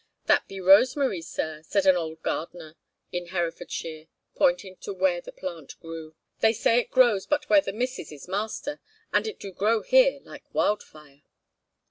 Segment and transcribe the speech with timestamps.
[0.25, 2.75] 'That be rosemary, sir,' said an old gardener
[3.11, 7.71] in Herefordshire, pointing to where the plant grew; 'they say it grows but where the
[7.71, 8.79] missus is master,
[9.13, 11.21] and it do grow here like wildfire.'